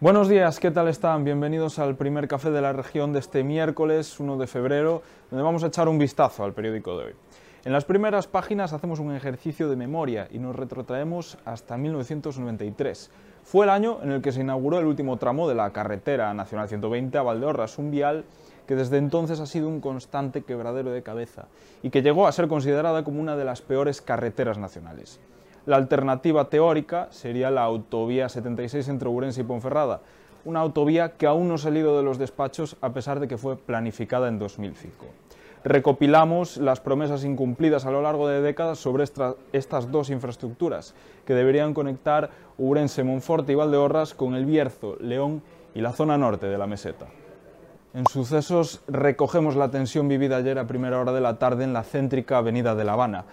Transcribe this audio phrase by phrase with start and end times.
[0.00, 1.24] Buenos días, ¿qué tal están?
[1.24, 5.64] Bienvenidos al primer café de la región de este miércoles 1 de febrero, donde vamos
[5.64, 7.12] a echar un vistazo al periódico de hoy.
[7.64, 13.10] En las primeras páginas hacemos un ejercicio de memoria y nos retrotraemos hasta 1993.
[13.42, 16.68] Fue el año en el que se inauguró el último tramo de la carretera Nacional
[16.68, 18.24] 120 a Valdeorras, un vial
[18.68, 21.46] que desde entonces ha sido un constante quebradero de cabeza
[21.82, 25.18] y que llegó a ser considerada como una de las peores carreteras nacionales.
[25.68, 30.00] La alternativa teórica sería la autovía 76 entre Ourense y Ponferrada,
[30.46, 33.58] una autovía que aún no ha salido de los despachos a pesar de que fue
[33.58, 35.04] planificada en 2005.
[35.64, 40.94] Recopilamos las promesas incumplidas a lo largo de décadas sobre estas dos infraestructuras,
[41.26, 45.42] que deberían conectar Ourense, Monforte y Valdeorras con el Bierzo, León
[45.74, 47.08] y la zona norte de la meseta.
[47.92, 51.82] En sucesos recogemos la tensión vivida ayer a primera hora de la tarde en la
[51.82, 53.26] céntrica avenida de La Habana.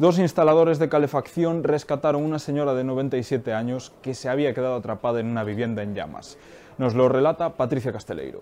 [0.00, 4.76] Dos instaladores de calefacción rescataron a una señora de 97 años que se había quedado
[4.76, 6.38] atrapada en una vivienda en llamas.
[6.78, 8.40] Nos lo relata Patricia Casteleiro.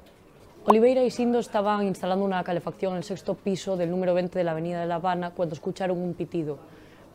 [0.67, 4.45] Oliveira y Sindo estaban instalando una calefacción en el sexto piso del número 20 de
[4.45, 6.59] la Avenida de La Habana cuando escucharon un pitido.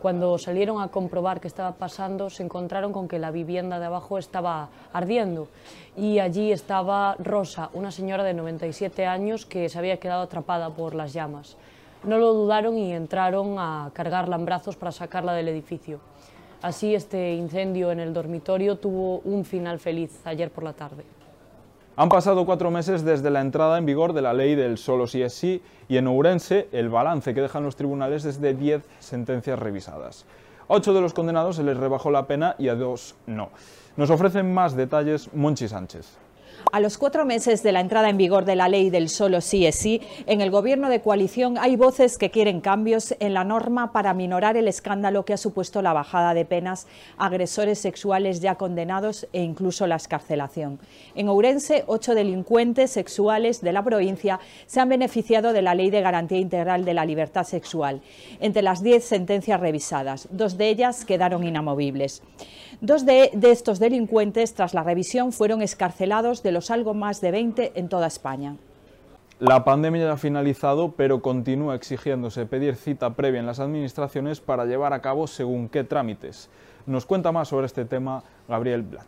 [0.02, 4.18] Cuando salieron a comprobar qué estaba pasando, se encontraron con que la vivienda de abajo
[4.18, 5.48] estaba ardiendo
[5.96, 10.96] y allí estaba Rosa, una señora de 97 años que se había quedado atrapada por
[10.96, 11.56] las llamas.
[12.04, 16.00] No lo dudaron y entraron a cargarla en brazos para sacarla del edificio.
[16.62, 21.04] Así este incendio en el dormitorio tuvo un final feliz ayer por la tarde.
[21.96, 25.22] Han pasado cuatro meses desde la entrada en vigor de la ley del solo sí
[25.22, 29.60] es sí y en Ourense el balance que dejan los tribunales es de 10 sentencias
[29.60, 30.26] revisadas.
[30.68, 33.50] A ocho de los condenados se les rebajó la pena y a dos no.
[33.96, 36.18] Nos ofrecen más detalles Monchi Sánchez.
[36.72, 39.66] A los cuatro meses de la entrada en vigor de la ley del solo sí
[39.66, 43.92] es sí, en el gobierno de coalición hay voces que quieren cambios en la norma
[43.92, 46.88] para minorar el escándalo que ha supuesto la bajada de penas
[47.18, 50.80] agresores sexuales ya condenados e incluso la escarcelación.
[51.16, 56.02] En Ourense, ocho delincuentes sexuales de la provincia se han beneficiado de la ley de
[56.02, 58.02] garantía integral de la libertad sexual.
[58.40, 62.22] Entre las diez sentencias revisadas, dos de ellas quedaron inamovibles.
[62.82, 67.32] Dos de, de estos delincuentes, tras la revisión, fueron escarcelados de los algo más de
[67.32, 68.56] 20 en toda España.
[69.40, 74.66] La pandemia ya ha finalizado, pero continúa exigiéndose pedir cita previa en las administraciones para
[74.66, 76.50] llevar a cabo según qué trámites.
[76.86, 79.08] Nos cuenta más sobre este tema Gabriel Blach.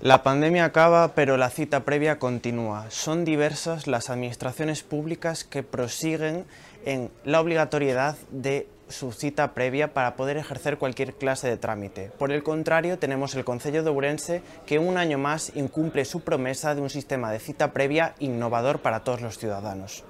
[0.00, 2.90] La pandemia acaba, pero la cita previa continúa.
[2.90, 6.44] Son diversas las administraciones públicas que prosiguen
[6.84, 12.10] en la obligatoriedad de su cita previa para poder ejercer cualquier clase de trámite.
[12.18, 16.74] Por el contrario, tenemos el Concello de Ourense que un año más incumple su promesa
[16.74, 20.04] de un sistema de cita previa innovador para todos los ciudadanos.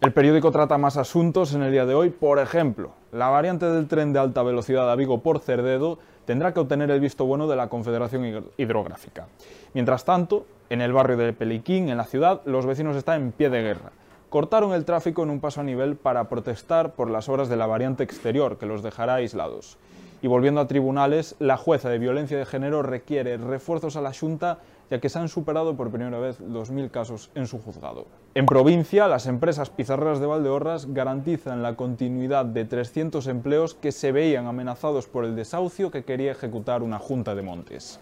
[0.00, 3.86] El periódico trata más asuntos en el día de hoy, por ejemplo, la variante del
[3.86, 7.56] tren de alta velocidad a Vigo por Cerdedo tendrá que obtener el visto bueno de
[7.56, 9.26] la Confederación Hidrográfica.
[9.74, 13.50] Mientras tanto, en el barrio de Peliquín, en la ciudad, los vecinos están en pie
[13.50, 13.92] de guerra
[14.30, 17.66] cortaron el tráfico en un paso a nivel para protestar por las obras de la
[17.66, 19.76] variante exterior, que los dejará aislados.
[20.22, 24.58] Y volviendo a tribunales, la jueza de violencia de género requiere refuerzos a la Junta
[24.90, 28.06] ya que se han superado por primera vez 2.000 casos en su juzgado.
[28.34, 34.10] En provincia, las empresas pizarreras de Valdeorras garantizan la continuidad de 300 empleos que se
[34.10, 38.00] veían amenazados por el desahucio que quería ejecutar una Junta de Montes.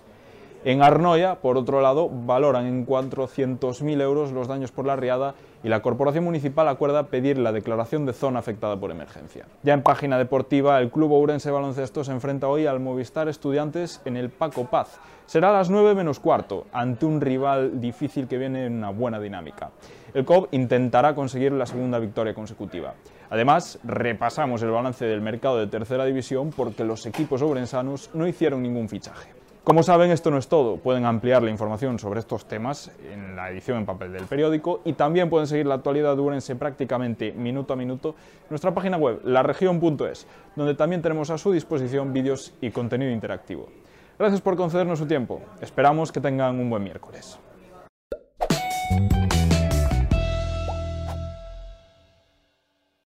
[0.64, 5.68] En Arnoia, por otro lado, valoran en 400.000 euros los daños por la riada y
[5.68, 9.46] la Corporación Municipal acuerda pedir la declaración de zona afectada por emergencia.
[9.62, 14.16] Ya en página deportiva, el Club Ourense Baloncesto se enfrenta hoy al Movistar Estudiantes en
[14.16, 14.98] el Paco Paz.
[15.26, 19.20] Será a las 9 menos cuarto, ante un rival difícil que viene en una buena
[19.20, 19.70] dinámica.
[20.12, 22.94] El COB intentará conseguir la segunda victoria consecutiva.
[23.30, 28.62] Además, repasamos el balance del mercado de tercera división porque los equipos ourensanos no hicieron
[28.62, 29.37] ningún fichaje.
[29.68, 30.78] Como saben, esto no es todo.
[30.78, 34.94] Pueden ampliar la información sobre estos temas en la edición en papel del periódico y
[34.94, 38.14] también pueden seguir la actualidad de Urense prácticamente minuto a minuto
[38.44, 40.26] en nuestra página web, laregion.es,
[40.56, 43.68] donde también tenemos a su disposición vídeos y contenido interactivo.
[44.18, 45.42] Gracias por concedernos su tiempo.
[45.60, 47.38] Esperamos que tengan un buen miércoles.